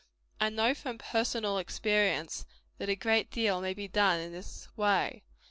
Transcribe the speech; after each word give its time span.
I 0.39 0.49
know 0.49 0.73
from 0.73 0.97
personal 0.97 1.59
experience, 1.59 2.47
that 2.79 2.89
a 2.89 2.95
great 2.95 3.29
deal 3.29 3.61
may 3.61 3.75
be 3.75 3.87
done 3.87 4.19
in 4.19 4.31
this 4.31 4.67
way. 4.75 5.21